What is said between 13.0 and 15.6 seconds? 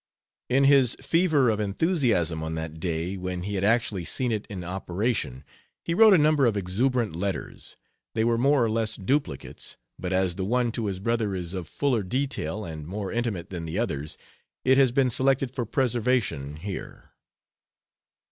intimate than the others, it has been selected